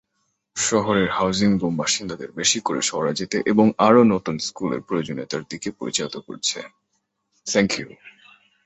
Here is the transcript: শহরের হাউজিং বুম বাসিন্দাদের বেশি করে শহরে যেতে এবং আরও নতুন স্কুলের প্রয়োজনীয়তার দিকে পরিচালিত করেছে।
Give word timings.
শহরের 0.55 1.09
হাউজিং 1.11 1.49
বুম 1.57 1.73
বাসিন্দাদের 1.77 2.29
বেশি 2.31 2.59
করে 2.65 2.81
শহরে 2.81 3.11
যেতে 3.13 3.37
এবং 3.45 3.65
আরও 3.79 4.01
নতুন 4.13 4.35
স্কুলের 4.39 4.81
প্রয়োজনীয়তার 4.87 5.43
দিকে 5.49 5.69
পরিচালিত 5.71 6.15
করেছে। 6.19 6.59